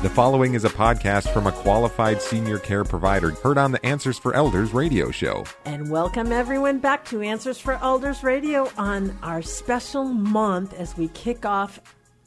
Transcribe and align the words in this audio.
The 0.00 0.10
following 0.10 0.54
is 0.54 0.64
a 0.64 0.68
podcast 0.68 1.32
from 1.32 1.48
a 1.48 1.52
qualified 1.52 2.22
senior 2.22 2.60
care 2.60 2.84
provider 2.84 3.32
heard 3.32 3.58
on 3.58 3.72
the 3.72 3.84
Answers 3.84 4.16
for 4.16 4.32
Elders 4.32 4.72
radio 4.72 5.10
show. 5.10 5.44
And 5.64 5.90
welcome 5.90 6.30
everyone 6.30 6.78
back 6.78 7.04
to 7.06 7.20
Answers 7.20 7.58
for 7.58 7.72
Elders 7.82 8.22
Radio 8.22 8.70
on 8.78 9.18
our 9.24 9.42
special 9.42 10.04
month 10.04 10.72
as 10.74 10.96
we 10.96 11.08
kick 11.08 11.44
off 11.44 11.80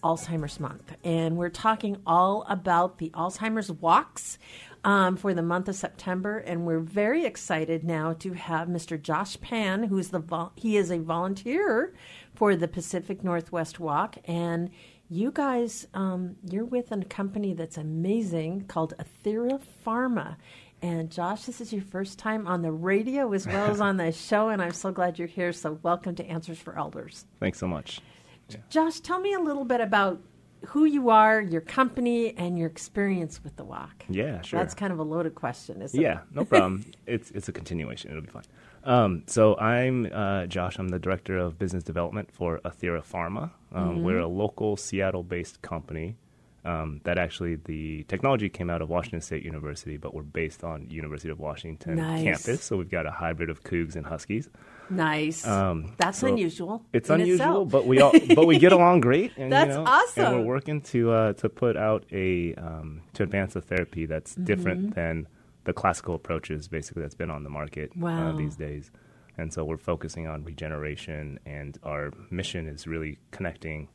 Alzheimer's 0.03 0.59
Month. 0.59 0.93
And 1.05 1.37
we're 1.37 1.47
talking 1.47 1.95
all 2.05 2.45
about 2.49 2.97
the 2.97 3.09
Alzheimer's 3.11 3.71
walks 3.71 4.37
um, 4.83 5.15
for 5.15 5.33
the 5.33 5.41
month 5.41 5.69
of 5.69 5.75
September. 5.75 6.39
And 6.39 6.65
we're 6.65 6.79
very 6.81 7.23
excited 7.23 7.85
now 7.85 8.11
to 8.19 8.33
have 8.33 8.67
Mr. 8.67 9.01
Josh 9.01 9.39
Pan, 9.39 9.83
who's 9.83 10.09
the 10.09 10.49
he 10.55 10.75
is 10.75 10.91
a 10.91 10.99
volunteer 10.99 11.93
for 12.35 12.57
the 12.57 12.67
Pacific 12.67 13.23
Northwest 13.23 13.79
Walk. 13.79 14.17
And 14.25 14.71
you 15.11 15.29
guys, 15.29 15.85
um, 15.93 16.37
you're 16.49 16.63
with 16.63 16.93
a 16.93 17.03
company 17.03 17.53
that's 17.53 17.77
amazing 17.77 18.63
called 18.67 18.93
Athira 18.97 19.61
Pharma. 19.85 20.37
And 20.81 21.11
Josh, 21.11 21.43
this 21.43 21.59
is 21.59 21.73
your 21.73 21.81
first 21.81 22.17
time 22.17 22.47
on 22.47 22.61
the 22.61 22.71
radio 22.71 23.33
as 23.33 23.45
well 23.45 23.69
as 23.69 23.81
on 23.81 23.97
the 23.97 24.11
show, 24.13 24.47
and 24.47 24.61
I'm 24.61 24.71
so 24.71 24.89
glad 24.89 25.19
you're 25.19 25.27
here. 25.27 25.51
So, 25.51 25.77
welcome 25.83 26.15
to 26.15 26.25
Answers 26.25 26.59
for 26.59 26.77
Elders. 26.77 27.25
Thanks 27.41 27.59
so 27.59 27.67
much. 27.67 27.99
Yeah. 28.47 28.57
Josh, 28.69 29.01
tell 29.01 29.19
me 29.19 29.33
a 29.33 29.39
little 29.39 29.65
bit 29.65 29.81
about 29.81 30.21
who 30.67 30.85
you 30.85 31.09
are, 31.09 31.41
your 31.41 31.61
company, 31.61 32.35
and 32.37 32.57
your 32.57 32.67
experience 32.67 33.43
with 33.43 33.55
the 33.55 33.63
walk. 33.63 34.05
Yeah, 34.09 34.41
sure. 34.41 34.59
That's 34.59 34.73
kind 34.73 34.93
of 34.93 34.99
a 34.99 35.03
loaded 35.03 35.35
question, 35.35 35.81
isn't 35.81 35.99
yeah, 35.99 36.09
it? 36.09 36.13
Yeah, 36.13 36.19
no 36.33 36.45
problem. 36.45 36.85
it's 37.07 37.31
it's 37.31 37.49
a 37.49 37.51
continuation. 37.51 38.11
It'll 38.11 38.23
be 38.23 38.29
fine. 38.29 38.43
Um, 38.83 39.23
so 39.27 39.57
I'm 39.57 40.09
uh, 40.11 40.47
Josh. 40.47 40.77
I'm 40.79 40.89
the 40.89 40.99
director 40.99 41.37
of 41.37 41.59
business 41.59 41.83
development 41.83 42.31
for 42.31 42.59
Athira 42.65 43.03
Pharma. 43.03 43.51
Um, 43.73 43.89
mm-hmm. 43.89 44.03
We're 44.03 44.19
a 44.19 44.27
local 44.27 44.75
Seattle-based 44.77 45.61
company 45.61 46.15
um, 46.63 47.01
that 47.05 47.17
actually 47.17 47.55
the 47.55 48.03
technology 48.03 48.49
came 48.49 48.69
out 48.69 48.81
of 48.81 48.89
Washington 48.89 49.21
State 49.21 49.43
University, 49.43 49.97
but 49.97 50.13
we're 50.13 50.21
based 50.21 50.63
on 50.63 50.89
University 50.89 51.29
of 51.29 51.39
Washington 51.39 51.95
nice. 51.95 52.23
campus. 52.23 52.63
So 52.63 52.77
we've 52.77 52.89
got 52.89 53.05
a 53.05 53.11
hybrid 53.11 53.49
of 53.49 53.63
Cougs 53.63 53.95
and 53.95 54.05
Huskies. 54.05 54.49
Nice. 54.89 55.47
Um, 55.47 55.93
That's 55.97 56.19
so 56.19 56.27
unusual. 56.27 56.83
It's 56.93 57.09
unusual, 57.09 57.63
itself. 57.63 57.69
but 57.69 57.87
we 57.87 58.01
all 58.01 58.13
but 58.35 58.45
we 58.45 58.59
get 58.59 58.73
along 58.73 59.01
great. 59.01 59.31
And, 59.41 59.51
that's 59.51 59.69
you 59.69 59.77
know, 59.77 59.85
awesome. 59.85 60.25
And 60.25 60.39
we're 60.39 60.45
working 60.53 60.81
to 60.81 61.11
uh, 61.11 61.33
to 61.33 61.49
put 61.49 61.77
out 61.77 62.05
a 62.11 62.53
um, 62.55 63.01
to 63.13 63.23
advance 63.23 63.55
a 63.55 63.61
therapy 63.61 64.05
that's 64.05 64.33
mm-hmm. 64.33 64.43
different 64.43 64.95
than 64.95 65.27
the 65.63 65.73
classical 65.73 66.15
approaches, 66.15 66.67
basically 66.67 67.01
that's 67.01 67.15
been 67.15 67.31
on 67.31 67.43
the 67.43 67.49
market 67.49 67.91
uh, 67.91 68.01
wow. 68.01 68.29
uh, 68.29 68.31
these 68.37 68.55
days. 68.55 68.91
And 69.37 69.51
so 69.51 69.63
we're 69.63 69.77
focusing 69.77 70.27
on 70.27 70.43
regeneration, 70.43 71.39
and 71.45 71.77
our 71.83 72.11
mission 72.29 72.67
is 72.67 72.85
really 72.85 73.17
connecting 73.31 73.87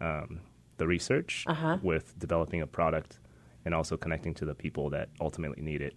um, 0.00 0.40
the 0.78 0.86
research 0.86 1.44
uh-huh. 1.46 1.78
with 1.82 2.18
developing 2.18 2.62
a 2.62 2.66
product 2.66 3.18
and 3.64 3.74
also 3.74 3.96
connecting 3.96 4.34
to 4.34 4.44
the 4.44 4.54
people 4.54 4.90
that 4.90 5.08
ultimately 5.20 5.62
need 5.62 5.82
it. 5.82 5.94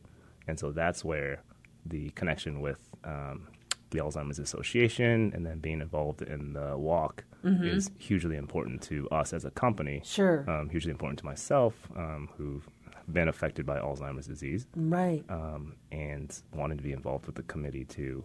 And 0.48 0.60
so 0.60 0.72
that's 0.72 1.04
where 1.04 1.42
the 1.86 2.10
connection 2.12 2.62
with 2.62 2.90
um, 3.04 3.48
the 3.92 4.00
Alzheimer's 4.00 4.40
Association 4.40 5.32
and 5.34 5.46
then 5.46 5.60
being 5.60 5.82
involved 5.82 6.22
in 6.22 6.54
the 6.54 6.78
walk 6.78 7.24
mm-hmm. 7.44 7.64
is 7.64 7.92
hugely 7.98 8.36
important 8.36 8.82
to 8.84 9.10
us 9.10 9.34
as 9.34 9.46
a 9.46 9.52
company. 9.52 10.02
Sure. 10.04 10.50
Um, 10.50 10.70
hugely 10.70 10.92
important 10.92 11.20
to 11.20 11.26
myself, 11.26 11.74
um, 11.96 12.30
who've 12.38 12.68
been 13.12 13.28
affected 13.28 13.66
by 13.66 13.80
Alzheimer's 13.80 14.28
disease. 14.28 14.68
Right. 14.76 15.24
Um, 15.30 15.76
and 15.92 16.38
wanted 16.54 16.78
to 16.78 16.84
be 16.84 16.92
involved 16.92 17.26
with 17.26 17.36
the 17.36 17.44
committee 17.44 17.86
to 17.86 18.24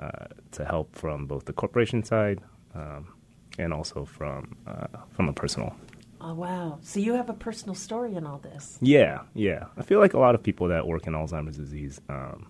uh, 0.00 0.26
to 0.52 0.64
help 0.64 0.96
from 0.96 1.26
both 1.26 1.44
the 1.44 1.52
corporation 1.52 2.02
side 2.02 2.40
um, 2.74 3.12
and 3.58 3.72
also 3.72 4.04
from 4.04 4.56
uh, 4.66 4.86
from 5.10 5.28
a 5.28 5.32
personal. 5.32 5.76
Oh 6.24 6.34
wow! 6.34 6.78
So 6.82 7.00
you 7.00 7.14
have 7.14 7.28
a 7.28 7.34
personal 7.34 7.74
story 7.74 8.14
in 8.14 8.26
all 8.26 8.38
this. 8.38 8.78
Yeah, 8.80 9.22
yeah. 9.34 9.64
I 9.76 9.82
feel 9.82 9.98
like 9.98 10.14
a 10.14 10.18
lot 10.18 10.34
of 10.36 10.42
people 10.42 10.68
that 10.68 10.86
work 10.86 11.06
in 11.06 11.14
Alzheimer's 11.14 11.56
disease. 11.56 12.00
Um, 12.08 12.46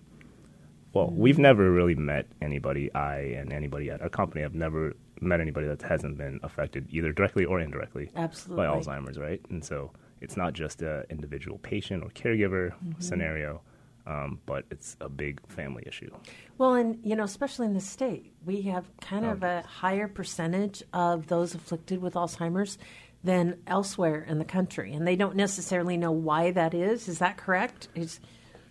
well, 0.93 1.07
mm-hmm. 1.07 1.17
we've 1.17 1.39
never 1.39 1.71
really 1.71 1.95
met 1.95 2.27
anybody. 2.41 2.93
I 2.93 3.17
and 3.17 3.51
anybody 3.51 3.89
at 3.89 4.01
our 4.01 4.09
company 4.09 4.43
have 4.43 4.53
never 4.53 4.93
met 5.21 5.41
anybody 5.41 5.67
that 5.67 5.81
hasn't 5.81 6.17
been 6.17 6.39
affected 6.43 6.87
either 6.91 7.11
directly 7.11 7.45
or 7.45 7.59
indirectly 7.59 8.11
Absolutely. 8.15 8.65
by 8.65 8.71
Alzheimer's, 8.71 9.17
right? 9.17 9.41
And 9.49 9.63
so 9.63 9.91
it's 10.21 10.37
not 10.37 10.53
just 10.53 10.81
an 10.81 11.05
individual 11.09 11.57
patient 11.59 12.03
or 12.03 12.09
caregiver 12.09 12.71
mm-hmm. 12.71 13.01
scenario, 13.01 13.61
um, 14.05 14.39
but 14.45 14.65
it's 14.71 14.97
a 15.01 15.09
big 15.09 15.45
family 15.47 15.83
issue. 15.85 16.11
Well, 16.57 16.75
and 16.75 16.99
you 17.03 17.15
know, 17.15 17.23
especially 17.23 17.67
in 17.67 17.73
the 17.73 17.81
state, 17.81 18.33
we 18.45 18.63
have 18.63 18.85
kind 19.01 19.25
of 19.25 19.43
a 19.43 19.61
higher 19.61 20.07
percentage 20.07 20.83
of 20.93 21.27
those 21.27 21.55
afflicted 21.55 22.01
with 22.01 22.13
Alzheimer's 22.13 22.77
than 23.23 23.57
elsewhere 23.67 24.25
in 24.27 24.39
the 24.39 24.45
country, 24.45 24.93
and 24.93 25.07
they 25.07 25.15
don't 25.15 25.35
necessarily 25.35 25.97
know 25.97 26.11
why 26.11 26.51
that 26.51 26.73
is. 26.73 27.07
Is 27.07 27.19
that 27.19 27.37
correct? 27.37 27.87
Is 27.95 28.19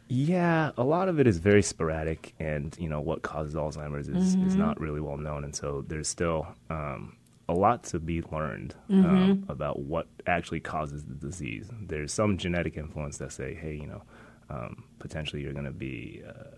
yeah, 0.09 0.73
a 0.77 0.85
lot 0.85 1.09
of 1.09 1.19
it 1.21 1.27
is 1.27 1.39
very 1.39 1.63
sporadic, 1.63 2.35
and 2.39 2.77
you 2.79 2.89
know 2.89 3.01
what 3.01 3.23
causes 3.23 3.55
Alzheimer's 3.55 4.09
is, 4.09 4.37
mm-hmm. 4.37 4.47
is 4.47 4.57
not 4.57 4.79
really 4.79 5.01
well 5.01 5.17
known, 5.17 5.45
and 5.45 5.57
so 5.57 5.85
there's 5.89 6.09
still 6.09 6.47
um, 6.69 7.17
a 7.49 7.55
lot 7.55 7.85
to 7.85 7.99
be 7.99 8.23
learned 8.31 8.75
mm-hmm. 8.91 9.07
um, 9.07 9.47
about 9.49 9.81
what 9.81 10.07
actually 10.27 10.61
causes 10.61 11.05
the 11.05 11.15
disease. 11.15 11.71
There's 11.81 12.13
some 12.13 12.37
genetic 12.37 12.77
influence 12.77 13.19
that 13.19 13.33
say, 13.33 13.55
hey, 13.55 13.75
you 13.75 13.87
know, 13.87 14.03
um, 14.53 14.85
potentially 14.99 15.43
you're 15.43 15.53
going 15.53 15.65
to 15.65 15.71
be, 15.71 16.23
uh, 16.27 16.57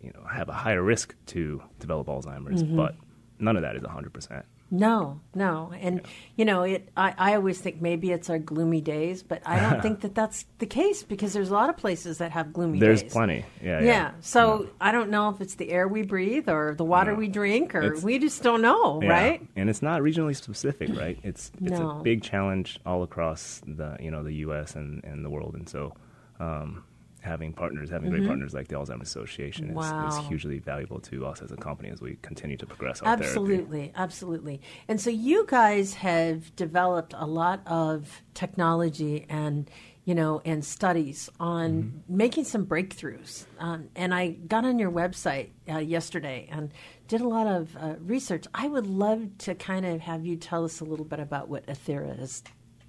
you 0.00 0.12
know, 0.12 0.24
have 0.30 0.48
a 0.48 0.52
higher 0.52 0.82
risk 0.82 1.14
to 1.26 1.62
develop 1.78 2.06
Alzheimer's, 2.06 2.62
mm-hmm. 2.62 2.76
but 2.76 2.94
none 3.38 3.56
of 3.56 3.62
that 3.62 3.76
is 3.76 3.82
100%. 3.82 4.42
No, 4.72 5.20
no, 5.34 5.72
and 5.80 5.96
yeah. 5.96 6.10
you 6.36 6.44
know, 6.44 6.62
it. 6.62 6.90
I, 6.96 7.12
I 7.18 7.34
always 7.34 7.60
think 7.60 7.82
maybe 7.82 8.12
it's 8.12 8.30
our 8.30 8.38
gloomy 8.38 8.80
days, 8.80 9.24
but 9.24 9.42
I 9.44 9.58
don't 9.58 9.82
think 9.82 10.02
that 10.02 10.14
that's 10.14 10.44
the 10.58 10.66
case 10.66 11.02
because 11.02 11.32
there's 11.32 11.50
a 11.50 11.52
lot 11.52 11.70
of 11.70 11.76
places 11.76 12.18
that 12.18 12.30
have 12.30 12.52
gloomy 12.52 12.78
there's 12.78 13.02
days. 13.02 13.12
There's 13.12 13.12
plenty, 13.12 13.44
yeah, 13.60 13.80
yeah. 13.80 13.84
Yeah. 13.84 14.10
So 14.20 14.70
I 14.80 14.92
don't 14.92 15.10
know 15.10 15.28
if 15.30 15.40
it's 15.40 15.56
the 15.56 15.70
air 15.70 15.88
we 15.88 16.02
breathe 16.02 16.48
or 16.48 16.76
the 16.76 16.84
water 16.84 17.16
we 17.16 17.26
drink, 17.26 17.74
or 17.74 17.94
it's, 17.94 18.04
we 18.04 18.20
just 18.20 18.44
don't 18.44 18.62
know, 18.62 19.02
yeah. 19.02 19.08
right? 19.08 19.48
And 19.56 19.68
it's 19.68 19.82
not 19.82 20.02
regionally 20.02 20.36
specific, 20.36 20.96
right? 20.96 21.18
It's 21.24 21.50
it's 21.60 21.72
no. 21.72 21.98
a 21.98 22.02
big 22.04 22.22
challenge 22.22 22.78
all 22.86 23.02
across 23.02 23.60
the 23.66 23.96
you 23.98 24.12
know 24.12 24.22
the 24.22 24.34
U.S. 24.34 24.76
and 24.76 25.02
and 25.02 25.24
the 25.24 25.30
world, 25.30 25.56
and 25.56 25.68
so. 25.68 25.94
Um, 26.38 26.84
having 27.20 27.52
partners, 27.52 27.90
having 27.90 28.10
mm-hmm. 28.10 28.18
great 28.18 28.28
partners 28.28 28.54
like 28.54 28.68
the 28.68 28.74
Alzheimer's 28.74 29.08
Association 29.08 29.74
wow. 29.74 30.08
is, 30.08 30.16
is, 30.16 30.26
hugely 30.26 30.58
valuable 30.58 31.00
to 31.00 31.26
us 31.26 31.42
as 31.42 31.52
a 31.52 31.56
company 31.56 31.90
as 31.90 32.00
we 32.00 32.16
continue 32.22 32.56
to 32.56 32.66
progress 32.66 33.02
our 33.02 33.12
absolutely, 33.12 33.78
therapy. 33.78 33.92
Absolutely, 33.94 34.60
And 34.88 35.00
so 35.00 35.10
you 35.10 35.44
guys 35.46 35.94
have 35.94 36.54
developed 36.56 37.14
a 37.16 37.26
lot 37.26 37.60
of 37.66 38.22
technology 38.34 39.26
and 39.28 39.70
you 40.04 40.14
know 40.14 40.40
and 40.44 40.64
studies 40.64 41.28
on 41.38 41.70
mm-hmm. 41.82 42.16
making 42.16 42.44
some 42.44 42.66
breakthroughs. 42.66 43.44
Um, 43.58 43.88
and 43.94 44.14
I 44.14 44.30
got 44.30 44.64
on 44.64 44.78
your 44.78 44.90
website 44.90 45.50
uh, 45.68 45.78
yesterday 45.78 46.48
and 46.50 46.72
did 47.06 47.20
a 47.20 47.28
lot 47.28 47.46
of 47.46 47.76
uh, 47.76 47.94
research. 48.00 48.46
I 48.54 48.66
would 48.66 48.86
love 48.86 49.28
to 49.38 49.54
kind 49.54 49.84
of 49.84 50.00
have 50.00 50.24
you 50.24 50.36
tell 50.36 50.64
us 50.64 50.80
a 50.80 50.84
little 50.84 51.04
bit 51.04 51.20
about 51.20 51.48
what 51.48 51.66
Athira 51.66 52.20
is 52.20 52.42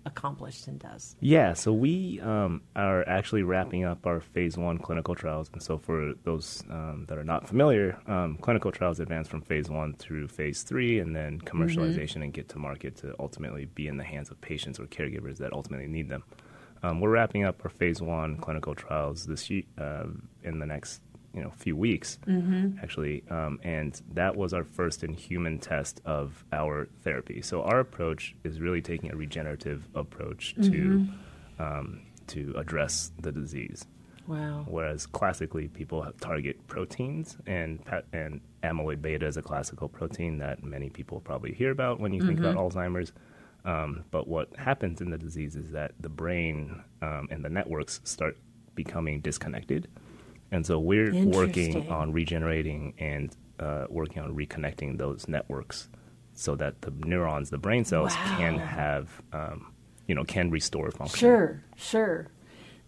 accomplished 0.05 0.67
and 0.67 0.79
does? 0.79 1.15
Yeah, 1.19 1.53
so 1.53 1.73
we 1.73 2.19
um, 2.21 2.61
are 2.75 3.07
actually 3.07 3.43
wrapping 3.43 3.83
up 3.83 4.05
our 4.05 4.19
phase 4.19 4.57
one 4.57 4.77
clinical 4.77 5.15
trials. 5.15 5.49
And 5.53 5.61
so, 5.61 5.77
for 5.77 6.13
those 6.23 6.63
um, 6.69 7.05
that 7.07 7.17
are 7.17 7.23
not 7.23 7.47
familiar, 7.47 7.99
um, 8.07 8.37
clinical 8.41 8.71
trials 8.71 8.99
advance 8.99 9.27
from 9.27 9.41
phase 9.41 9.69
one 9.69 9.93
through 9.93 10.27
phase 10.27 10.63
three, 10.63 10.99
and 10.99 11.15
then 11.15 11.39
commercialization 11.41 11.97
mm-hmm. 11.97 12.23
and 12.23 12.33
get 12.33 12.49
to 12.49 12.59
market 12.59 12.95
to 12.97 13.15
ultimately 13.19 13.65
be 13.65 13.87
in 13.87 13.97
the 13.97 14.03
hands 14.03 14.29
of 14.29 14.39
patients 14.41 14.79
or 14.79 14.85
caregivers 14.85 15.37
that 15.37 15.53
ultimately 15.53 15.87
need 15.87 16.09
them. 16.09 16.23
Um, 16.83 16.99
we're 16.99 17.11
wrapping 17.11 17.43
up 17.43 17.61
our 17.63 17.69
phase 17.69 18.01
one 18.01 18.37
clinical 18.37 18.73
trials 18.73 19.25
this 19.25 19.49
year, 19.49 19.63
uh, 19.77 20.05
in 20.43 20.59
the 20.59 20.65
next 20.65 21.01
you 21.33 21.41
know 21.41 21.51
few 21.57 21.75
weeks 21.75 22.19
mm-hmm. 22.27 22.77
actually 22.81 23.23
um, 23.29 23.59
and 23.63 24.01
that 24.13 24.35
was 24.35 24.53
our 24.53 24.63
first 24.63 25.03
in 25.03 25.13
human 25.13 25.59
test 25.59 26.01
of 26.05 26.43
our 26.51 26.87
therapy 27.03 27.41
so 27.41 27.61
our 27.63 27.79
approach 27.79 28.35
is 28.43 28.59
really 28.59 28.81
taking 28.81 29.11
a 29.11 29.15
regenerative 29.15 29.87
approach 29.95 30.55
mm-hmm. 30.57 30.71
to 30.71 31.63
um, 31.63 32.01
to 32.27 32.53
address 32.57 33.11
the 33.21 33.31
disease 33.31 33.85
wow 34.27 34.65
whereas 34.67 35.05
classically 35.05 35.67
people 35.67 36.01
have 36.01 36.17
target 36.19 36.67
proteins 36.67 37.37
and 37.47 37.79
and 38.13 38.41
amyloid 38.63 39.01
beta 39.01 39.25
is 39.25 39.37
a 39.37 39.41
classical 39.41 39.87
protein 39.87 40.37
that 40.37 40.63
many 40.63 40.89
people 40.89 41.19
probably 41.21 41.53
hear 41.53 41.71
about 41.71 41.99
when 41.99 42.13
you 42.13 42.19
mm-hmm. 42.19 42.27
think 42.27 42.39
about 42.39 42.55
alzheimer's 42.55 43.11
um, 43.63 44.05
but 44.09 44.27
what 44.27 44.55
happens 44.57 45.01
in 45.01 45.11
the 45.11 45.19
disease 45.19 45.55
is 45.55 45.69
that 45.71 45.91
the 45.99 46.09
brain 46.09 46.81
um, 47.03 47.27
and 47.29 47.45
the 47.45 47.49
networks 47.49 48.01
start 48.03 48.35
becoming 48.73 49.21
disconnected 49.21 49.87
and 50.51 50.65
so 50.65 50.79
we're 50.79 51.13
working 51.25 51.89
on 51.89 52.11
regenerating 52.11 52.93
and 52.99 53.35
uh, 53.59 53.85
working 53.89 54.21
on 54.21 54.35
reconnecting 54.35 54.97
those 54.97 55.27
networks 55.27 55.87
so 56.33 56.55
that 56.55 56.81
the 56.81 56.91
neurons, 57.05 57.49
the 57.49 57.57
brain 57.57 57.85
cells, 57.85 58.13
wow. 58.13 58.37
can 58.37 58.57
have, 58.57 59.21
um, 59.31 59.73
you 60.07 60.15
know, 60.15 60.23
can 60.23 60.49
restore 60.49 60.91
function. 60.91 61.19
Sure, 61.19 61.63
sure. 61.75 62.27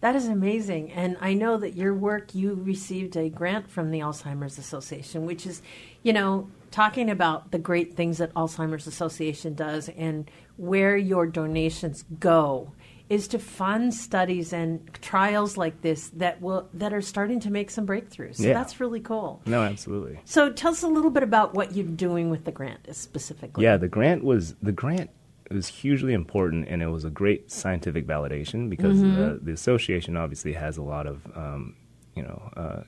That 0.00 0.14
is 0.16 0.26
amazing. 0.26 0.92
And 0.92 1.16
I 1.20 1.32
know 1.32 1.56
that 1.56 1.74
your 1.74 1.94
work, 1.94 2.34
you 2.34 2.54
received 2.54 3.16
a 3.16 3.30
grant 3.30 3.70
from 3.70 3.90
the 3.90 4.00
Alzheimer's 4.00 4.58
Association, 4.58 5.24
which 5.24 5.46
is, 5.46 5.62
you 6.02 6.12
know, 6.12 6.50
talking 6.70 7.08
about 7.08 7.52
the 7.52 7.58
great 7.58 7.96
things 7.96 8.18
that 8.18 8.34
Alzheimer's 8.34 8.86
Association 8.86 9.54
does 9.54 9.88
and 9.88 10.30
where 10.56 10.96
your 10.96 11.26
donations 11.26 12.04
go 12.20 12.72
is 13.10 13.28
to 13.28 13.38
fund 13.38 13.92
studies 13.92 14.52
and 14.52 14.80
trials 15.02 15.56
like 15.56 15.82
this 15.82 16.08
that 16.10 16.40
will 16.40 16.68
that 16.72 16.92
are 16.94 17.02
starting 17.02 17.38
to 17.40 17.50
make 17.50 17.70
some 17.70 17.86
breakthroughs. 17.86 18.36
So 18.36 18.44
Yeah. 18.44 18.54
that's 18.54 18.80
really 18.80 19.00
cool. 19.00 19.42
No, 19.46 19.62
absolutely. 19.62 20.20
So 20.24 20.50
tell 20.50 20.72
us 20.72 20.82
a 20.82 20.88
little 20.88 21.10
bit 21.10 21.22
about 21.22 21.54
what 21.54 21.74
you're 21.76 21.86
doing 21.86 22.30
with 22.30 22.44
the 22.44 22.52
grant 22.52 22.86
specifically. 22.94 23.62
Yeah, 23.64 23.76
the 23.76 23.88
grant 23.88 24.24
was 24.24 24.54
the 24.62 24.72
grant 24.72 25.10
was 25.50 25.68
hugely 25.68 26.14
important, 26.14 26.66
and 26.68 26.82
it 26.82 26.86
was 26.88 27.04
a 27.04 27.10
great 27.10 27.50
scientific 27.50 28.06
validation 28.06 28.70
because 28.70 29.00
the, 29.02 29.38
the 29.42 29.52
association 29.52 30.16
obviously 30.16 30.54
has 30.54 30.78
a 30.78 30.82
lot 30.82 31.06
of 31.06 31.20
um, 31.36 31.76
you 32.16 32.22
know 32.22 32.50
uh, 32.56 32.82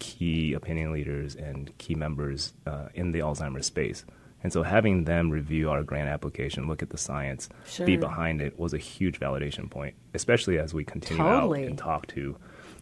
key 0.00 0.52
opinion 0.54 0.92
leaders 0.92 1.36
and 1.36 1.76
key 1.78 1.94
members 1.94 2.54
uh, 2.66 2.88
in 2.94 3.12
the 3.12 3.20
Alzheimer's 3.20 3.66
space. 3.66 4.04
And 4.42 4.52
so 4.52 4.62
having 4.62 5.04
them 5.04 5.30
review 5.30 5.68
our 5.70 5.82
grant 5.82 6.08
application, 6.08 6.66
look 6.66 6.82
at 6.82 6.90
the 6.90 6.96
science, 6.98 7.48
Sure. 7.66 7.86
be 7.86 7.96
behind 7.96 8.40
it 8.40 8.58
was 8.58 8.72
a 8.72 8.78
huge 8.78 9.20
validation 9.20 9.68
point, 9.70 9.94
especially 10.14 10.58
as 10.58 10.72
we 10.72 10.84
continue 10.84 11.22
Totally. 11.22 11.62
out 11.64 11.68
and 11.68 11.78
talk 11.78 12.06
to, 12.08 12.36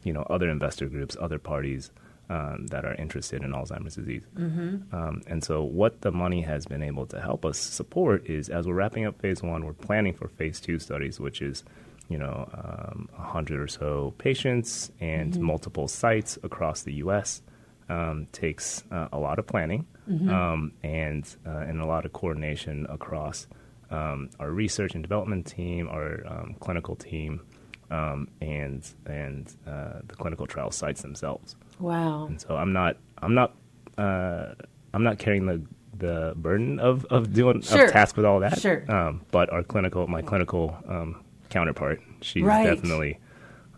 you 0.04 0.12
know, 0.12 0.22
other 0.30 0.48
investor 0.50 0.86
groups, 0.86 1.16
other 1.20 1.38
parties 1.38 1.90
um, 2.30 2.66
that 2.68 2.84
are 2.84 2.94
interested 2.94 3.42
in 3.42 3.52
Alzheimer's 3.52 3.96
disease. 3.96 4.22
Mm-hmm. 4.36 4.94
Um, 4.94 5.22
and 5.26 5.42
so 5.42 5.62
what 5.62 6.02
the 6.02 6.12
money 6.12 6.42
has 6.42 6.66
been 6.66 6.82
able 6.82 7.06
to 7.06 7.20
help 7.20 7.44
us 7.44 7.58
support 7.58 8.26
is 8.28 8.48
as 8.50 8.66
we're 8.66 8.74
wrapping 8.74 9.06
up 9.06 9.18
phase 9.20 9.42
one, 9.42 9.64
we're 9.64 9.72
planning 9.72 10.12
for 10.12 10.28
phase 10.28 10.60
two 10.60 10.78
studies, 10.78 11.18
which 11.18 11.40
is, 11.40 11.64
you 12.08 12.18
know, 12.18 12.48
um, 12.52 13.08
100 13.16 13.58
or 13.60 13.66
so 13.66 14.14
patients 14.18 14.92
and 15.00 15.40
multiple 15.40 15.88
sites 15.88 16.38
across 16.42 16.82
the 16.82 16.92
U.S. 16.94 17.40
Um, 17.90 18.26
takes 18.32 18.84
uh, 18.90 19.08
a 19.12 19.18
lot 19.18 19.38
of 19.38 19.46
planning 19.46 19.86
um, 20.28 20.72
and 20.82 21.24
uh, 21.46 21.60
and 21.68 21.80
a 21.80 21.86
lot 21.86 22.04
of 22.04 22.12
coordination 22.12 22.86
across 22.90 23.46
um, 23.90 24.28
our 24.38 24.50
research 24.50 24.94
and 24.94 25.02
development 25.02 25.46
team, 25.46 25.88
our 25.88 26.22
um, 26.26 26.54
clinical 26.60 26.96
team, 26.96 27.40
um, 27.90 28.28
and 28.42 28.86
and 29.06 29.54
uh, 29.66 30.00
the 30.06 30.14
clinical 30.16 30.46
trial 30.46 30.70
sites 30.70 31.00
themselves. 31.00 31.56
Wow. 31.80 32.26
And 32.26 32.38
so 32.38 32.56
I'm 32.56 32.74
not 32.74 32.96
I'm 33.22 33.34
not 33.34 33.54
uh, 33.96 34.52
I'm 34.92 35.02
not 35.02 35.18
carrying 35.18 35.46
the 35.46 35.62
the 35.96 36.34
burden 36.36 36.78
of 36.80 37.06
of 37.06 37.32
doing 37.32 37.62
Sure. 37.62 37.86
of 37.86 37.92
task 37.92 38.16
with 38.18 38.26
all 38.26 38.40
that. 38.40 38.60
Sure. 38.60 38.84
Um, 38.90 39.22
but 39.30 39.50
our 39.50 39.62
clinical 39.62 40.06
my 40.06 40.20
clinical 40.20 40.76
um, 40.86 41.24
counterpart, 41.48 42.02
she's 42.20 42.42
Right. 42.42 42.64
definitely 42.66 43.18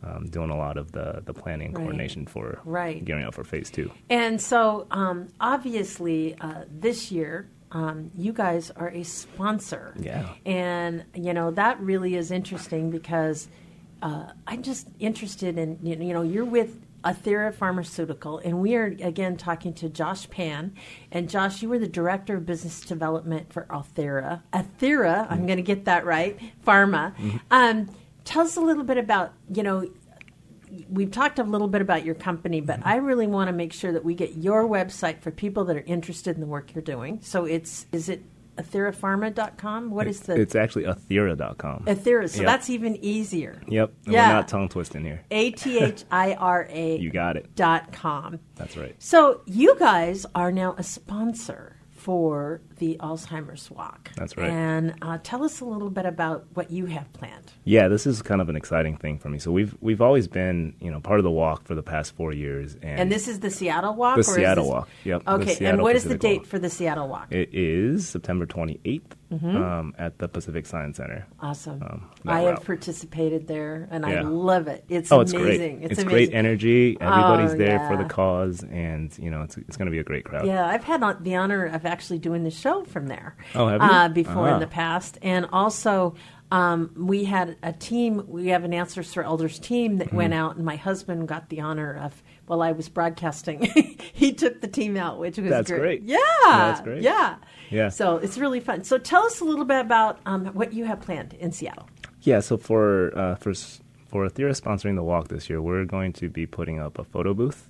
um, 0.02 0.26
doing 0.26 0.50
a 0.50 0.56
lot 0.56 0.76
of 0.76 0.92
the 0.92 1.22
the 1.24 1.34
planning 1.34 1.68
and 1.68 1.76
Right. 1.76 1.82
coordination 1.84 2.26
for 2.26 2.60
Right. 2.64 3.04
gearing 3.04 3.24
up 3.24 3.34
for 3.34 3.44
phase 3.44 3.70
two. 3.70 3.90
And 4.08 4.40
so, 4.40 4.86
um, 4.90 5.28
obviously, 5.40 6.34
uh, 6.40 6.64
this 6.70 7.12
year, 7.12 7.48
um, 7.72 8.10
you 8.16 8.32
guys 8.32 8.70
are 8.72 8.88
a 8.88 9.02
sponsor. 9.04 9.94
Yeah. 10.00 10.28
And, 10.46 11.04
you 11.14 11.32
know, 11.32 11.50
that 11.52 11.80
really 11.80 12.16
is 12.16 12.30
interesting 12.30 12.90
because 12.90 13.48
uh, 14.02 14.32
I'm 14.46 14.62
just 14.62 14.88
interested 14.98 15.58
in, 15.58 15.78
you 15.82 15.94
know, 15.96 16.04
you 16.04 16.12
know, 16.14 16.22
you're 16.22 16.44
with 16.46 16.80
Athira 17.04 17.54
Pharmaceutical, 17.54 18.38
and 18.38 18.60
we 18.60 18.74
are, 18.74 18.86
again, 18.86 19.36
talking 19.36 19.72
to 19.74 19.88
Josh 19.88 20.28
Pan. 20.30 20.72
And, 21.12 21.28
Josh, 21.30 21.62
you 21.62 21.68
were 21.68 21.78
the 21.78 21.86
Director 21.88 22.36
of 22.36 22.44
Business 22.46 22.80
Development 22.80 23.52
for 23.52 23.66
Athira. 23.70 24.42
Athira, 24.52 25.26
I'm 25.30 25.46
going 25.46 25.58
to 25.58 25.62
get 25.62 25.84
that 25.84 26.04
right, 26.06 26.38
Pharma. 26.66 27.12
Um, 27.50 27.88
tell 28.30 28.42
us 28.42 28.56
a 28.56 28.60
little 28.60 28.84
bit 28.84 28.96
about, 28.96 29.32
you 29.52 29.62
know, 29.62 29.90
we've 30.88 31.10
talked 31.10 31.40
a 31.40 31.42
little 31.42 31.66
bit 31.66 31.82
about 31.82 32.04
your 32.04 32.14
company, 32.14 32.60
but 32.60 32.78
mm-hmm. 32.78 32.88
I 32.88 32.96
really 32.96 33.26
want 33.26 33.48
to 33.48 33.52
make 33.52 33.72
sure 33.72 33.92
that 33.92 34.04
we 34.04 34.14
get 34.14 34.36
your 34.36 34.66
website 34.68 35.20
for 35.20 35.32
people 35.32 35.64
that 35.64 35.76
are 35.76 35.84
interested 35.84 36.36
in 36.36 36.40
the 36.40 36.46
work 36.46 36.72
you're 36.74 36.82
doing. 36.82 37.18
So 37.22 37.44
it's 37.44 37.86
is 37.90 38.08
it 38.08 38.22
athirapharma.com? 38.56 39.90
What 39.90 40.06
is 40.06 40.20
the 40.20 40.40
It's 40.40 40.54
actually 40.54 40.84
athira.com. 40.84 41.86
Athira? 41.86 42.28
So 42.30 42.42
Yep. 42.42 42.46
that's 42.46 42.70
even 42.70 42.96
easier. 43.04 43.60
Yep. 43.66 43.92
And 44.04 44.14
Yeah. 44.14 44.28
We're 44.28 44.34
not 44.34 44.48
tongue 44.48 44.68
twisting 44.68 45.04
here. 45.04 45.22
A 45.32 45.50
T 45.50 45.78
H 45.78 46.04
I 46.10 46.34
R 46.34 46.68
A 46.70 46.96
You 47.00 47.10
got 47.10 47.36
it. 47.36 47.54
dot 47.56 47.92
com. 47.92 48.38
That's 48.54 48.76
right. 48.76 48.94
So 48.98 49.40
you 49.46 49.76
guys 49.78 50.24
are 50.36 50.52
now 50.52 50.76
a 50.78 50.84
sponsor 50.84 51.76
for 51.90 52.60
the 52.80 52.96
Alzheimer's 52.98 53.70
Walk. 53.70 54.10
That's 54.16 54.36
right. 54.36 54.50
And 54.50 54.94
uh, 55.02 55.18
tell 55.22 55.44
us 55.44 55.60
a 55.60 55.64
little 55.64 55.90
bit 55.90 56.06
about 56.06 56.46
what 56.54 56.70
you 56.70 56.86
have 56.86 57.12
planned. 57.12 57.52
Yeah, 57.64 57.88
this 57.88 58.06
is 58.06 58.22
kind 58.22 58.40
of 58.40 58.48
an 58.48 58.56
exciting 58.56 58.96
thing 58.96 59.18
for 59.18 59.28
me. 59.28 59.38
So 59.38 59.52
we've 59.52 59.76
we've 59.80 60.00
always 60.00 60.26
been, 60.26 60.74
you 60.80 60.90
know, 60.90 60.98
part 60.98 61.20
of 61.20 61.24
the 61.24 61.30
walk 61.30 61.64
for 61.66 61.74
the 61.74 61.82
past 61.82 62.16
four 62.16 62.32
years, 62.32 62.74
and, 62.82 62.98
And 63.00 63.12
this 63.12 63.28
is 63.28 63.40
the 63.40 63.50
Seattle 63.50 63.94
Walk? 63.94 64.16
The 64.16 64.20
or 64.20 64.20
is 64.22 64.34
Seattle 64.34 64.64
this- 64.64 64.72
Walk, 64.72 64.88
yep, 65.04 65.22
Okay, 65.28 65.64
and 65.66 65.80
what 65.82 65.94
is 65.94 66.04
the 66.04 66.18
date 66.18 66.40
Walk. 66.40 66.46
for 66.48 66.58
the 66.58 66.70
Seattle 66.70 67.06
Walk? 67.08 67.28
it 67.30 67.50
is 67.52 68.08
September 68.08 68.46
28th 68.46 69.02
Mm-hmm. 69.30 69.56
um, 69.62 69.94
at 69.96 70.18
the 70.18 70.26
Pacific 70.26 70.66
Science 70.66 70.96
Center. 70.96 71.24
Awesome. 71.38 71.80
um, 71.84 72.10
I 72.26 72.40
have 72.40 72.64
participated 72.64 73.46
there, 73.46 73.86
and 73.92 74.04
I 74.04 74.22
love 74.22 74.66
it. 74.66 74.84
It's 74.88 75.12
oh, 75.12 75.20
it's 75.20 75.32
amazing. 75.32 75.78
great! 75.78 75.90
It's, 75.92 76.02
great 76.02 76.12
amazing. 76.14 76.34
energy. 76.34 76.96
Everybody's 77.00 77.52
Oh, 77.52 77.56
there 77.56 77.78
for 77.88 77.96
the 77.96 78.08
cause, 78.08 78.64
and 78.64 79.16
you 79.18 79.30
know, 79.30 79.42
it's 79.42 79.56
it's 79.56 79.76
going 79.76 79.86
to 79.86 79.92
be 79.92 80.00
a 80.00 80.02
great 80.02 80.24
crowd. 80.24 80.46
Yeah, 80.46 80.66
I've 80.66 80.82
had 80.82 81.00
the 81.22 81.36
honor 81.36 81.64
of 81.66 81.86
actually 81.86 82.18
doing 82.18 82.42
the 82.42 82.50
show 82.50 82.69
from 82.84 83.06
there. 83.08 83.36
Oh, 83.54 83.66
have 83.68 83.80
you? 83.82 83.88
Uh, 83.88 84.08
before 84.08 84.48
in 84.48 84.54
Ah. 84.54 84.58
the 84.58 84.66
past, 84.66 85.18
and 85.22 85.46
also 85.52 86.14
um, 86.52 86.90
we 86.96 87.24
had 87.24 87.56
a 87.62 87.72
team. 87.72 88.24
We 88.26 88.48
have 88.48 88.64
an 88.64 88.72
Answers 88.74 89.12
for 89.14 89.22
Elders 89.22 89.58
team 89.58 89.98
that 89.98 90.08
Mm-hmm. 90.08 90.16
went 90.16 90.34
out, 90.34 90.56
and 90.56 90.64
my 90.64 90.76
husband 90.76 91.28
got 91.28 91.48
the 91.48 91.60
honor 91.60 91.96
of. 91.96 92.22
While 92.46 92.62
I 92.62 92.72
was 92.72 92.88
broadcasting, 92.88 93.62
he 94.12 94.32
took 94.32 94.60
the 94.60 94.66
team 94.66 94.96
out, 94.96 95.20
which 95.20 95.38
was 95.38 95.50
That's 95.50 95.70
great. 95.70 96.02
Yeah, 96.02 96.18
That's 96.42 96.80
great. 96.80 97.00
Yeah, 97.00 97.36
Yeah. 97.70 97.90
So 97.90 98.16
it's 98.16 98.38
really 98.38 98.58
fun. 98.58 98.82
So 98.82 98.98
tell 98.98 99.22
us 99.24 99.38
a 99.40 99.44
little 99.44 99.64
bit 99.64 99.78
about 99.80 100.18
um, 100.26 100.46
what 100.46 100.72
you 100.72 100.84
have 100.86 101.00
planned 101.00 101.34
in 101.34 101.52
Seattle. 101.52 101.88
Yeah, 102.22 102.40
so 102.40 102.56
for 102.56 103.16
uh, 103.16 103.36
for 103.36 103.54
for 104.08 104.28
Athira 104.28 104.60
sponsoring 104.60 104.96
the 104.96 105.04
walk 105.04 105.28
this 105.28 105.48
year, 105.48 105.62
we're 105.62 105.84
going 105.84 106.12
to 106.14 106.28
be 106.28 106.44
putting 106.44 106.80
up 106.80 106.98
a 106.98 107.04
photo 107.04 107.34
booth, 107.34 107.68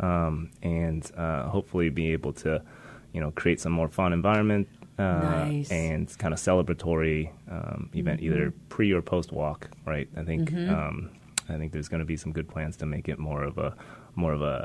um, 0.00 0.50
and 0.60 1.08
uh, 1.16 1.44
hopefully 1.48 1.88
be 1.90 2.12
able 2.12 2.32
to, 2.32 2.60
you 3.16 3.20
know, 3.22 3.30
create 3.42 3.58
some 3.64 3.72
more 3.80 3.88
fun 3.88 4.12
environment 4.12 4.68
uh, 4.98 5.02
Nice. 5.46 5.70
and 5.70 6.04
kind 6.22 6.32
of 6.34 6.40
celebratory 6.40 7.30
um, 7.50 7.88
event, 7.94 8.20
either 8.26 8.52
pre 8.68 8.92
or 8.92 9.00
post 9.02 9.32
walk. 9.32 9.60
Right? 9.92 10.08
I 10.20 10.22
think 10.22 10.52
um, 10.52 10.96
I 11.48 11.56
think 11.58 11.72
there's 11.72 11.88
going 11.92 12.00
to 12.06 12.10
be 12.14 12.16
some 12.24 12.32
good 12.38 12.48
plans 12.54 12.76
to 12.78 12.86
make 12.86 13.08
it 13.12 13.18
more 13.18 13.42
of 13.50 13.56
a 13.58 13.70
more 14.22 14.32
of 14.38 14.42
a 14.42 14.58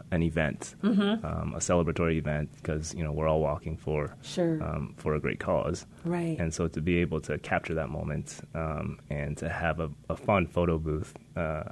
uh, 0.00 0.14
an 0.16 0.22
event, 0.22 0.74
um, 0.82 1.52
a 1.56 1.60
celebratory 1.70 2.16
event, 2.24 2.48
because 2.56 2.94
you 2.96 3.02
know 3.04 3.12
we're 3.12 3.28
all 3.32 3.40
walking 3.40 3.76
for 3.76 4.00
Sure. 4.22 4.54
um, 4.66 4.94
for 5.02 5.14
a 5.14 5.20
great 5.20 5.40
cause. 5.40 5.86
Right. 6.04 6.36
And 6.40 6.52
so 6.56 6.68
to 6.68 6.80
be 6.80 6.94
able 7.04 7.20
to 7.28 7.38
capture 7.38 7.74
that 7.80 7.88
moment 7.98 8.26
um, 8.54 8.98
and 9.10 9.36
to 9.38 9.48
have 9.48 9.76
a, 9.80 9.88
a 10.10 10.16
fun 10.16 10.46
photo 10.46 10.78
booth 10.78 11.12
uh, 11.36 11.64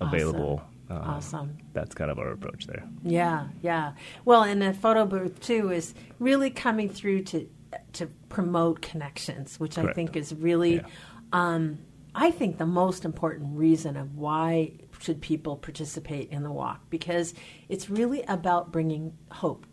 available, 0.00 0.62
um, 0.90 0.98
Awesome. 0.98 1.56
that's 1.72 1.94
kind 1.94 2.10
of 2.10 2.18
our 2.18 2.30
approach 2.30 2.66
there. 2.66 2.84
Yeah, 3.02 3.48
yeah. 3.62 3.92
Well, 4.24 4.42
and 4.42 4.62
the 4.62 4.72
photo 4.72 5.04
booth 5.04 5.40
too 5.40 5.70
is 5.70 5.94
really 6.18 6.50
coming 6.50 6.88
through 6.88 7.22
to 7.24 7.48
to 7.94 8.06
promote 8.28 8.80
connections, 8.80 9.58
which 9.60 9.76
I 9.76 9.92
think 9.92 10.16
is 10.16 10.32
really, 10.34 10.76
Yeah. 10.76 10.82
um, 11.32 11.78
I 12.14 12.30
think 12.30 12.56
the 12.58 12.64
most 12.66 13.04
important 13.04 13.58
reason 13.58 13.96
of 13.96 14.16
why 14.16 14.72
should 15.00 15.20
people 15.20 15.56
participate 15.56 16.30
in 16.30 16.42
the 16.42 16.50
walk 16.50 16.80
because 16.88 17.34
it's 17.68 17.90
really 17.90 18.22
about 18.22 18.72
bringing 18.72 19.12
hope. 19.30 19.66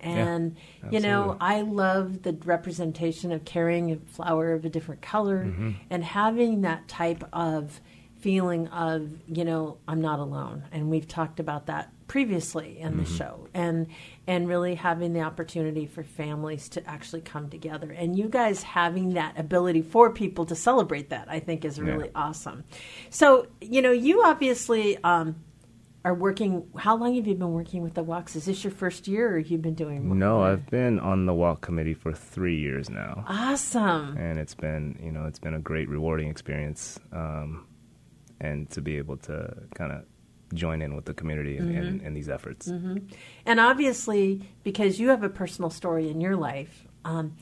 And 0.00 0.56
you 0.90 1.00
know. 1.00 1.36
I 1.40 1.62
love 1.62 2.22
the 2.22 2.32
representation 2.44 3.32
of 3.32 3.44
carrying 3.44 3.92
a 3.92 3.96
flower 3.96 4.52
of 4.52 4.64
a 4.64 4.68
different 4.68 5.02
color 5.02 5.44
Mm-hmm. 5.44 5.70
and 5.90 6.04
having 6.04 6.62
that 6.62 6.86
type 6.88 7.24
of 7.32 7.80
feeling 8.26 8.66
of 8.68 9.08
you 9.28 9.44
know 9.44 9.78
I'm 9.86 10.00
not 10.00 10.18
alone, 10.18 10.64
and 10.72 10.90
we've 10.90 11.06
talked 11.06 11.38
about 11.38 11.66
that 11.66 11.92
previously 12.08 12.78
in 12.80 12.96
the 12.96 13.04
Mm-hmm. 13.04 13.14
show, 13.14 13.48
and 13.54 13.86
and 14.26 14.48
really 14.48 14.74
having 14.74 15.12
the 15.12 15.20
opportunity 15.20 15.86
for 15.86 16.02
families 16.02 16.68
to 16.70 16.84
actually 16.90 17.20
come 17.22 17.48
together, 17.50 17.88
and 17.92 18.18
you 18.18 18.28
guys 18.28 18.64
having 18.64 19.14
that 19.14 19.38
ability 19.38 19.82
for 19.82 20.10
people 20.10 20.44
to 20.46 20.56
celebrate 20.56 21.10
that, 21.10 21.26
I 21.30 21.38
think 21.38 21.64
is 21.64 21.80
really 21.80 22.10
awesome. 22.16 22.64
So 23.10 23.46
you 23.60 23.80
know, 23.80 23.92
you 23.92 24.24
obviously. 24.24 24.98
Um, 25.04 25.36
are 26.04 26.14
working. 26.14 26.68
How 26.76 26.94
long 26.96 27.16
have 27.16 27.26
you 27.26 27.34
been 27.34 27.52
working 27.52 27.82
with 27.82 27.94
the 27.94 28.02
walks? 28.04 28.36
Is 28.36 28.44
this 28.44 28.62
your 28.62 28.70
first 28.70 29.08
year, 29.08 29.34
or 29.34 29.38
you've 29.38 29.60
been 29.62 29.74
doing? 29.74 30.06
more? 30.06 30.16
No, 30.16 30.42
I've 30.42 30.64
been 30.70 31.00
on 31.00 31.26
the 31.26 31.34
walk 31.34 31.62
committee 31.62 31.94
for 31.94 32.12
three 32.12 32.58
years 32.60 32.88
now. 32.88 33.24
Awesome. 33.26 34.16
And 34.16 34.38
it's 34.38 34.54
been, 34.54 34.96
you 35.02 35.10
know, 35.10 35.24
it's 35.26 35.40
been 35.40 35.54
a 35.54 35.58
great, 35.58 35.88
rewarding 35.88 36.28
experience, 36.28 37.00
um, 37.12 37.66
and 38.40 38.68
to 38.70 38.80
be 38.80 38.96
able 38.96 39.16
to 39.16 39.54
kind 39.74 39.92
of 39.92 40.04
join 40.54 40.82
in 40.82 40.94
with 40.94 41.04
the 41.06 41.14
community 41.14 41.56
in, 41.56 41.74
in, 41.74 42.00
in 42.00 42.14
these 42.14 42.28
efforts. 42.28 42.68
Mm-hmm. 42.68 42.98
And 43.44 43.60
obviously, 43.60 44.48
because 44.62 45.00
you 45.00 45.08
have 45.08 45.22
a 45.22 45.28
personal 45.28 45.70
story 45.70 46.08
in 46.08 46.20
your 46.20 46.36
life, 46.36 46.86
um, 47.04 47.36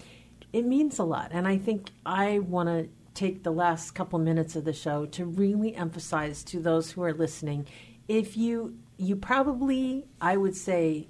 it 0.52 0.64
means 0.64 0.98
a 0.98 1.04
lot. 1.04 1.30
And 1.32 1.46
I 1.46 1.58
think 1.58 1.90
I 2.06 2.38
want 2.38 2.68
to 2.68 2.88
take 3.14 3.42
the 3.42 3.52
last 3.52 3.92
couple 3.92 4.18
minutes 4.18 4.56
of 4.56 4.64
the 4.64 4.72
show 4.72 5.06
to 5.06 5.24
really 5.24 5.74
emphasize 5.74 6.42
to 6.44 6.60
those 6.60 6.90
who 6.90 7.02
are 7.02 7.12
listening 7.12 7.66
if 8.08 8.36
you, 8.36 8.76
you 8.96 9.16
probably, 9.16 10.06
I 10.20 10.36
would 10.36 10.56
say, 10.56 11.08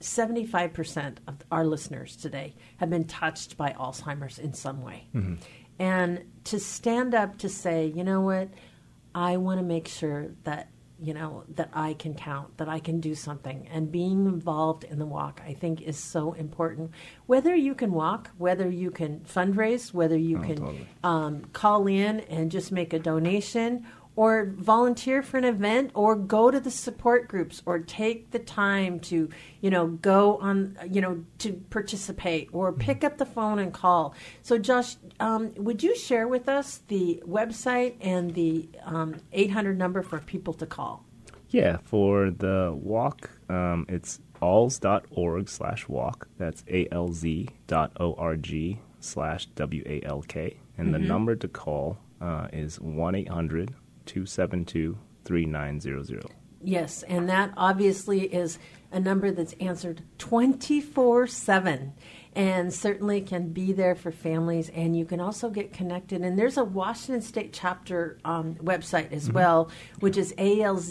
75% 0.00 1.16
of 1.26 1.36
our 1.50 1.64
listeners 1.64 2.16
today 2.16 2.54
have 2.76 2.90
been 2.90 3.04
touched 3.04 3.56
by 3.56 3.72
Alzheimer's 3.72 4.38
in 4.38 4.52
some 4.52 4.82
way. 4.82 5.08
Mm-hmm. 5.14 5.34
and 5.78 6.22
to 6.44 6.60
stand 6.60 7.14
up 7.14 7.38
to 7.38 7.48
say, 7.48 7.86
you 7.86 8.04
know 8.04 8.20
what, 8.20 8.48
I 9.16 9.38
want 9.38 9.58
to 9.58 9.64
make 9.64 9.88
sure 9.88 10.28
that 10.44 10.68
you 11.00 11.12
know 11.14 11.44
that 11.54 11.70
I 11.74 11.94
can 11.94 12.14
count, 12.14 12.56
that 12.58 12.68
I 12.68 12.78
can 12.80 13.00
do 13.00 13.14
something, 13.14 13.66
and 13.72 13.90
being 13.90 14.26
involved 14.26 14.84
in 14.84 14.98
the 14.98 15.06
walk, 15.06 15.40
I 15.46 15.52
think, 15.54 15.80
is 15.82 15.98
so 15.98 16.32
important. 16.34 16.90
Whether 17.26 17.54
you 17.54 17.74
can 17.74 17.92
walk, 17.92 18.30
whether 18.38 18.68
you 18.70 18.90
can 18.90 19.20
fundraise, 19.20 19.92
whether 19.94 20.16
you 20.18 20.38
Oh, 20.38 20.42
can 20.42 20.56
totally. 20.56 20.86
um, 21.02 21.44
call 21.52 21.86
in 21.86 22.20
and 22.20 22.50
just 22.50 22.72
make 22.72 22.92
a 22.92 22.98
donation, 22.98 23.86
or 24.16 24.46
volunteer 24.56 25.22
for 25.22 25.36
an 25.36 25.44
event, 25.44 25.90
or 25.94 26.16
go 26.16 26.50
to 26.50 26.58
the 26.58 26.70
support 26.70 27.28
groups, 27.28 27.62
or 27.66 27.78
take 27.78 28.30
the 28.30 28.38
time 28.38 28.98
to 29.00 29.28
you 29.60 29.70
know 29.70 29.86
go 29.86 30.38
on 30.38 30.78
you 30.90 31.00
know 31.00 31.24
to 31.38 31.52
participate, 31.70 32.48
or 32.52 32.72
pick 32.72 33.04
up 33.04 33.18
the 33.18 33.26
phone 33.26 33.58
and 33.58 33.72
call. 33.72 34.14
So, 34.42 34.58
Josh, 34.58 34.96
um, 35.20 35.52
would 35.56 35.82
you 35.82 35.96
share 35.96 36.26
with 36.26 36.48
us 36.48 36.80
the 36.88 37.22
website 37.26 37.94
and 38.00 38.34
the 38.34 38.68
um, 38.84 39.16
800 39.32 39.78
number 39.78 40.02
for 40.02 40.18
people 40.18 40.54
to 40.54 40.66
call? 40.66 41.04
Yeah, 41.50 41.78
for 41.84 42.30
the 42.30 42.72
walk, 42.74 43.30
um, 43.48 43.86
it's 43.88 44.20
alz.org 44.42 45.48
slash 45.48 45.88
walk. 45.88 46.28
That's 46.38 46.64
A-L-Z 46.68 47.48
dot 47.66 47.92
O-R-G 48.00 48.80
slash 49.00 49.46
W-A-L-K. 49.46 50.56
And 50.78 50.92
the 50.92 50.98
number 50.98 51.36
to 51.36 51.48
call 51.48 51.98
uh, 52.20 52.48
is 52.52 52.78
1-800-272-3900. 54.06 56.30
Yes, 56.62 57.02
and 57.04 57.28
that 57.28 57.52
obviously 57.56 58.22
is 58.22 58.58
a 58.90 58.98
number 58.98 59.30
that's 59.30 59.52
answered 59.54 60.02
24 60.18 61.26
7 61.26 61.92
and 62.34 62.72
certainly 62.72 63.20
can 63.22 63.48
be 63.48 63.72
there 63.72 63.94
for 63.94 64.12
families. 64.12 64.68
And 64.70 64.96
you 64.96 65.04
can 65.06 65.20
also 65.20 65.48
get 65.48 65.72
connected. 65.72 66.22
And 66.22 66.38
there's 66.38 66.58
a 66.58 66.64
Washington 66.64 67.22
State 67.22 67.52
chapter 67.52 68.18
um, 68.24 68.56
website 68.56 69.12
as 69.12 69.32
well, 69.32 69.70
which 70.00 70.18
is 70.18 70.34
alzwa.org. 70.34 70.88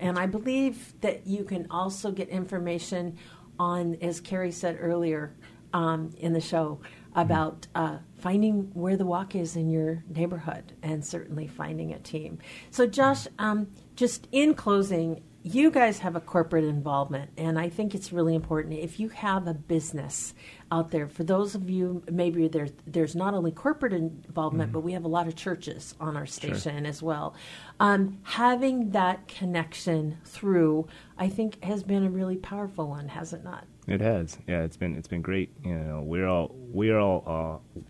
And 0.00 0.18
I 0.18 0.26
believe 0.26 1.00
that 1.02 1.26
you 1.26 1.44
can 1.44 1.66
also 1.70 2.12
get 2.12 2.30
information 2.30 3.18
on, 3.58 3.96
as 4.00 4.20
Carrie 4.20 4.52
said 4.52 4.78
earlier 4.80 5.34
um, 5.74 6.14
in 6.18 6.32
the 6.32 6.40
show, 6.40 6.80
about 7.14 7.66
uh, 7.74 7.98
finding 8.18 8.70
where 8.74 8.96
the 8.96 9.06
walk 9.06 9.34
is 9.34 9.56
in 9.56 9.70
your 9.70 10.02
neighborhood 10.08 10.72
and 10.82 11.04
certainly 11.04 11.46
finding 11.46 11.92
a 11.92 11.98
team. 11.98 12.38
So, 12.70 12.86
Josh, 12.86 13.26
um, 13.38 13.68
just 13.94 14.26
in 14.32 14.54
closing, 14.54 15.22
you 15.46 15.70
guys 15.70 15.98
have 15.98 16.16
a 16.16 16.20
corporate 16.20 16.64
involvement, 16.64 17.30
and 17.36 17.58
I 17.58 17.68
think 17.68 17.94
it's 17.94 18.14
really 18.14 18.34
important. 18.34 18.72
If 18.72 18.98
you 18.98 19.10
have 19.10 19.46
a 19.46 19.52
business 19.52 20.32
out 20.72 20.90
there, 20.90 21.06
for 21.06 21.22
those 21.22 21.54
of 21.54 21.68
you, 21.68 22.02
maybe 22.10 22.48
there's, 22.48 22.72
there's 22.86 23.14
not 23.14 23.34
only 23.34 23.52
corporate 23.52 23.92
involvement, 23.92 24.72
but 24.72 24.80
we 24.80 24.94
have 24.94 25.04
a 25.04 25.08
lot 25.08 25.28
of 25.28 25.36
churches 25.36 25.94
on 26.00 26.16
our 26.16 26.24
station 26.24 26.86
as 26.86 27.02
well. 27.02 27.34
Um, 27.78 28.20
having 28.22 28.92
that 28.92 29.28
connection 29.28 30.16
through, 30.24 30.86
I 31.18 31.28
think, 31.28 31.62
has 31.62 31.82
been 31.82 32.04
a 32.04 32.10
really 32.10 32.36
powerful 32.36 32.88
one, 32.88 33.08
has 33.08 33.34
it 33.34 33.44
not? 33.44 33.66
It 33.86 34.00
has. 34.00 34.38
Yeah, 34.48 34.62
it's 34.62 34.78
been 34.78 34.96
it's 34.96 35.08
been 35.08 35.20
great. 35.20 35.52
You 35.62 35.74
know, 35.74 36.00
we're 36.00 36.26
all 36.26 36.54
we're 36.54 36.98
all 36.98 37.60
uh, 37.76 37.80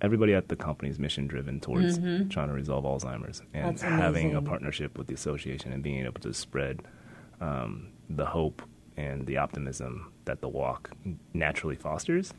everybody 0.00 0.34
at 0.34 0.48
the 0.48 0.56
company 0.56 0.90
is 0.90 0.98
mission 0.98 1.28
driven 1.28 1.60
towards 1.60 1.96
trying 2.28 2.48
to 2.48 2.54
resolve 2.54 2.84
Alzheimer's 2.84 3.40
and 3.54 3.78
having 3.78 4.34
a 4.34 4.42
partnership 4.42 4.98
with 4.98 5.06
the 5.06 5.14
association 5.14 5.72
and 5.72 5.80
being 5.80 6.04
able 6.04 6.20
to 6.22 6.34
spread 6.34 6.82
um, 7.44 7.70
the 8.10 8.26
hope 8.26 8.62
and 8.96 9.26
the 9.26 9.36
optimism 9.44 9.92
that 10.24 10.40
the 10.40 10.48
walk 10.48 10.90
naturally 11.34 11.76
fosters 11.76 12.32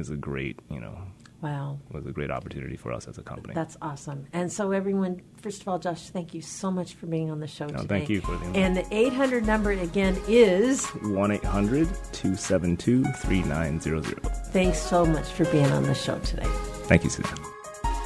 is 0.00 0.10
a 0.10 0.16
great 0.16 0.56
you 0.70 0.80
know 0.80 0.96
Wow. 1.42 1.78
was 1.90 2.04
a 2.06 2.12
great 2.12 2.30
opportunity 2.30 2.76
for 2.76 2.92
us 2.92 3.08
as 3.08 3.16
a 3.16 3.22
company. 3.22 3.54
That's 3.54 3.74
awesome. 3.80 4.26
And 4.34 4.52
so, 4.52 4.72
everyone, 4.72 5.22
first 5.40 5.62
of 5.62 5.68
all, 5.68 5.78
Josh, 5.78 6.10
thank 6.10 6.34
you 6.34 6.42
so 6.42 6.70
much 6.70 6.90
for 6.98 7.06
being 7.06 7.30
on 7.30 7.40
the 7.40 7.46
show 7.46 7.64
No, 7.66 7.78
today. 7.80 7.86
thank 7.88 8.10
you 8.10 8.20
for 8.20 8.36
the 8.36 8.44
And 8.62 8.76
the 8.76 8.84
800 8.94 9.46
number 9.46 9.70
again 9.70 10.14
is 10.28 10.84
1 10.86 11.30
800 11.30 11.88
272 12.12 13.04
3900. 13.04 14.20
thanks 14.52 14.78
so 14.78 15.06
much 15.06 15.28
for 15.32 15.46
being 15.46 15.70
on 15.72 15.82
the 15.84 15.94
show 15.94 16.18
today. 16.18 16.50
Thank 16.90 17.04
you, 17.04 17.10
Susan. 17.10 17.38